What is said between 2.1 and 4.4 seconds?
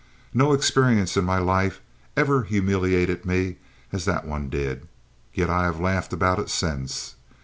ever humiliated me as that